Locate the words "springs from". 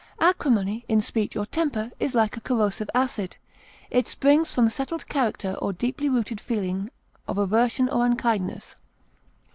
4.07-4.67